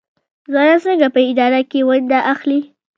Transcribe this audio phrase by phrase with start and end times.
[0.51, 2.59] ځوانان څنګه په اداره کې ونډه اخلي؟